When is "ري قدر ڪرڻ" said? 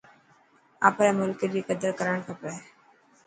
1.53-2.17